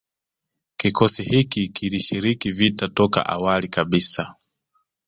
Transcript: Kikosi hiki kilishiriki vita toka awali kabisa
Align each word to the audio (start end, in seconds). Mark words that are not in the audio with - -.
Kikosi 0.77 1.23
hiki 1.23 1.67
kilishiriki 1.69 2.51
vita 2.51 2.87
toka 2.87 3.25
awali 3.25 3.67
kabisa 3.67 4.35